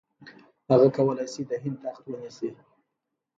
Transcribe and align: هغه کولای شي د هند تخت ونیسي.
هغه 0.69 0.87
کولای 0.97 1.27
شي 1.33 1.41
د 1.49 1.51
هند 1.63 1.77
تخت 1.83 2.03
ونیسي. 2.07 2.49